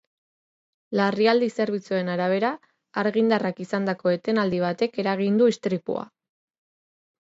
[0.99, 2.51] Larrialdi zerbitzuen arabera,
[3.03, 6.13] argindarrak izandako etenaldi batek eragin du istripua.